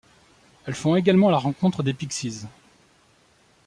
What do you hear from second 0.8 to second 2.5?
également la rencontre des Pixies.